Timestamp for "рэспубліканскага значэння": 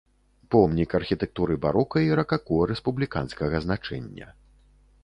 2.73-4.27